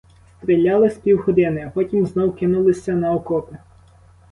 Стріляли 0.43 0.89
з 0.89 0.95
півгодини, 0.97 1.63
а 1.67 1.69
потім 1.69 2.05
знов 2.05 2.35
кинулися 2.35 2.93
на 2.93 3.13
окопи. 3.13 3.57